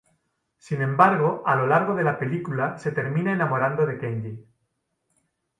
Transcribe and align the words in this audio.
Sin 0.57 0.81
embargo 0.81 1.43
a 1.45 1.55
lo 1.55 1.67
largo 1.67 1.93
de 1.93 2.03
la 2.03 2.17
película 2.17 2.75
se 2.79 2.91
termina 2.91 3.33
enamorando 3.33 3.85
de 3.85 3.99
Kenji. 3.99 4.47